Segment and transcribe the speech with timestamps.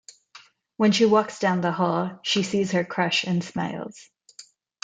[0.77, 4.09] When she walks down the hall, she sees her crush and smiles.